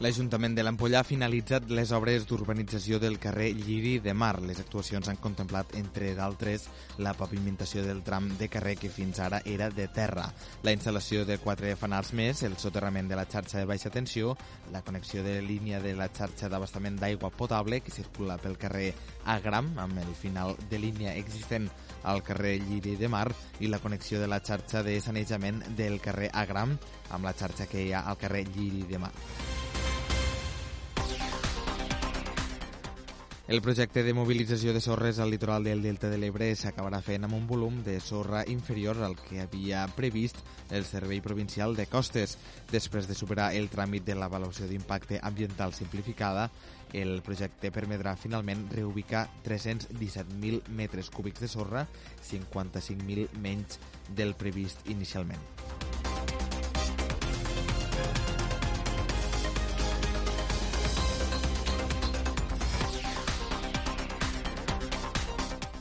L'Ajuntament 0.00 0.54
de 0.56 0.62
l'Ampolla 0.64 1.02
ha 1.02 1.04
finalitzat 1.04 1.66
les 1.76 1.90
obres 1.92 2.22
d'urbanització 2.24 2.96
del 3.02 3.18
carrer 3.20 3.50
Lliri 3.52 3.98
de 4.00 4.14
Mar. 4.16 4.38
Les 4.40 4.62
actuacions 4.62 5.10
han 5.12 5.20
contemplat, 5.20 5.74
entre 5.76 6.14
d'altres, 6.16 6.64
la 7.04 7.12
pavimentació 7.12 7.84
del 7.84 8.00
tram 8.06 8.30
de 8.40 8.48
carrer 8.48 8.78
que 8.80 8.88
fins 8.88 9.20
ara 9.20 9.42
era 9.44 9.68
de 9.68 9.90
terra, 9.92 10.24
la 10.64 10.72
instal·lació 10.72 11.26
de 11.28 11.36
quatre 11.44 11.74
fanals 11.76 12.14
més, 12.16 12.40
el 12.48 12.56
soterrament 12.56 13.12
de 13.12 13.20
la 13.20 13.26
xarxa 13.28 13.60
de 13.60 13.68
baixa 13.68 13.92
tensió, 13.92 14.32
la 14.72 14.80
connexió 14.80 15.20
de 15.20 15.36
línia 15.44 15.84
de 15.84 15.92
la 15.92 16.08
xarxa 16.08 16.48
d'abastament 16.48 16.96
d'aigua 16.96 17.28
potable 17.28 17.82
que 17.84 17.92
circula 17.92 18.40
pel 18.40 18.56
carrer 18.56 18.94
Agram, 19.36 19.74
amb 19.84 20.00
el 20.00 20.16
final 20.16 20.56
de 20.70 20.80
línia 20.80 21.12
existent 21.20 21.68
al 22.08 22.24
carrer 22.24 22.56
Lliri 22.64 22.96
de 22.96 23.12
Mar, 23.12 23.28
i 23.60 23.68
la 23.68 23.84
connexió 23.84 24.16
de 24.16 24.32
la 24.32 24.40
xarxa 24.40 24.80
de 24.82 24.96
sanejament 25.04 25.60
del 25.76 26.00
carrer 26.00 26.32
Agram 26.32 26.78
amb 27.10 27.26
la 27.28 27.36
xarxa 27.36 27.68
que 27.68 27.84
hi 27.84 27.92
ha 27.92 28.06
al 28.08 28.16
carrer 28.16 28.46
Lliri 28.48 28.88
de 28.88 29.04
Mar. 29.04 29.12
El 33.50 33.62
projecte 33.62 34.04
de 34.06 34.12
mobilització 34.14 34.70
de 34.70 34.78
sorres 34.78 35.18
al 35.18 35.32
litoral 35.32 35.64
del 35.66 35.80
Delta 35.82 36.06
de 36.06 36.20
l'Ebre 36.22 36.52
s'acabarà 36.54 37.00
fent 37.02 37.26
amb 37.26 37.34
un 37.34 37.48
volum 37.50 37.80
de 37.82 37.96
sorra 37.98 38.44
inferior 38.46 39.00
al 39.02 39.16
que 39.18 39.40
havia 39.42 39.80
previst 39.96 40.38
el 40.70 40.84
Servei 40.86 41.18
Provincial 41.20 41.74
de 41.74 41.88
Costes. 41.90 42.36
Després 42.70 43.10
de 43.10 43.16
superar 43.18 43.48
el 43.58 43.66
tràmit 43.72 44.06
de 44.06 44.14
l'avaluació 44.14 44.70
d'impacte 44.70 45.18
ambiental 45.18 45.74
simplificada, 45.74 46.46
el 46.94 47.24
projecte 47.26 47.74
permetrà 47.74 48.14
finalment 48.14 48.68
reubicar 48.70 49.26
317.000 49.42 50.70
metres 50.70 51.10
cúbics 51.10 51.42
de 51.42 51.50
sorra, 51.50 51.88
55.000 52.22 53.34
menys 53.42 53.82
del 54.14 54.36
previst 54.38 54.86
inicialment. 54.86 55.42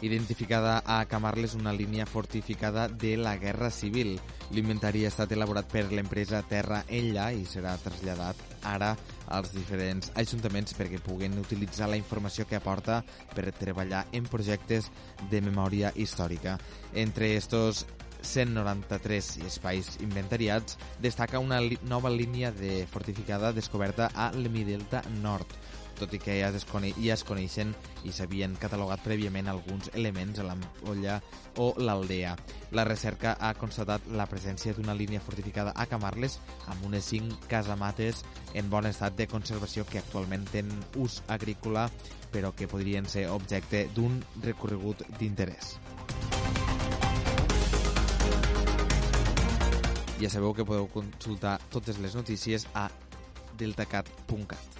Identificada 0.00 0.82
a 0.86 1.04
Camarles 1.06 1.54
una 1.54 1.72
línia 1.72 2.06
fortificada 2.06 2.88
de 2.88 3.16
la 3.16 3.36
Guerra 3.36 3.70
Civil. 3.70 4.20
L'inventari 4.50 5.04
ha 5.04 5.12
estat 5.12 5.32
elaborat 5.32 5.70
per 5.70 5.90
l'empresa 5.92 6.42
Terra 6.42 6.82
Ella 6.88 7.30
i 7.32 7.44
serà 7.46 7.76
traslladat 7.80 8.36
ara 8.62 8.94
als 9.30 9.52
diferents 9.54 10.10
ajuntaments 10.18 10.74
perquè 10.76 11.00
puguen 11.04 11.38
utilitzar 11.38 11.88
la 11.88 12.00
informació 12.00 12.46
que 12.48 12.58
aporta 12.58 13.02
per 13.34 13.52
treballar 13.52 14.06
en 14.12 14.26
projectes 14.26 14.90
de 15.30 15.40
memòria 15.44 15.92
històrica. 15.94 16.58
Entre 16.94 17.34
estos 17.36 17.86
193 18.22 19.38
espais 19.46 19.96
inventariats, 20.00 20.76
destaca 21.00 21.40
una 21.40 21.60
nova 21.88 22.10
línia 22.10 22.52
de 22.52 22.86
fortificada 22.86 23.52
descoberta 23.52 24.10
a 24.14 24.30
l'Emidelta 24.32 25.02
Nord, 25.22 25.48
tot 26.00 26.14
i 26.16 26.20
que 26.22 26.38
ja 26.40 26.48
es, 26.48 26.64
ja 26.64 27.14
es 27.14 27.24
coneixen 27.28 27.74
i 28.08 28.14
s'havien 28.16 28.56
catalogat 28.60 29.02
prèviament 29.04 29.50
alguns 29.52 29.90
elements 29.94 30.40
a 30.40 30.46
l'ampolla 30.48 31.20
o 31.60 31.74
l'aldea. 31.76 32.36
La 32.72 32.86
recerca 32.88 33.36
ha 33.38 33.52
constatat 33.58 34.08
la 34.16 34.26
presència 34.30 34.74
d'una 34.74 34.96
línia 34.96 35.20
fortificada 35.20 35.74
a 35.76 35.86
Camarles 35.90 36.38
amb 36.72 36.86
unes 36.88 37.10
5 37.12 37.50
casamates 37.50 38.24
en 38.54 38.70
bon 38.72 38.88
estat 38.88 39.16
de 39.18 39.28
conservació 39.28 39.84
que 39.86 40.00
actualment 40.00 40.48
tenen 40.50 40.80
ús 40.96 41.20
agrícola 41.28 41.88
però 42.32 42.54
que 42.56 42.70
podrien 42.70 43.06
ser 43.10 43.28
objecte 43.28 43.88
d'un 43.94 44.20
recorregut 44.42 45.02
d'interès. 45.18 45.76
Ja 50.20 50.28
sabeu 50.28 50.52
que 50.52 50.66
podeu 50.68 50.86
consultar 50.92 51.56
totes 51.72 51.98
les 51.98 52.14
notícies 52.14 52.68
a 52.74 52.90
deltacat.cat. 53.56 54.79